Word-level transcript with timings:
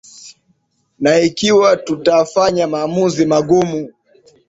na 0.99 1.19
ikiwa 1.21 1.77
tutafanya 1.77 2.67
maamuzi 2.67 3.25
magumu 3.25 3.89